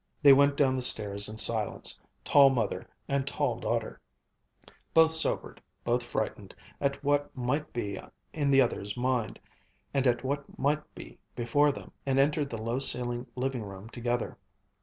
[0.23, 4.01] They went down the stairs in silence, tall mother and tall daughter,
[4.95, 8.01] both sobered, both frightened at what might be
[8.33, 9.39] in the other's mind,
[9.93, 14.39] and at what might be before them, and entered the low ceilinged living room together.